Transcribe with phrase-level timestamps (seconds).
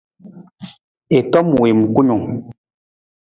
[1.17, 2.25] I tom wiim kunung.